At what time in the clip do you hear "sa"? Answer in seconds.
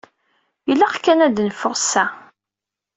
1.89-2.05